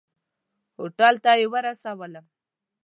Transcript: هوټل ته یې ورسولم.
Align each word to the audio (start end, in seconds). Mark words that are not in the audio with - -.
هوټل 0.77 1.15
ته 1.23 1.31
یې 1.39 1.45
ورسولم. 1.53 2.25